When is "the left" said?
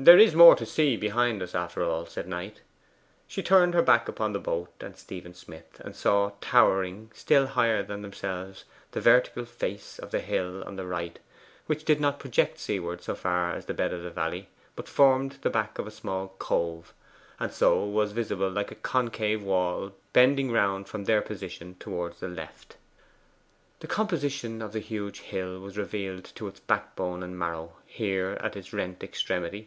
22.20-22.76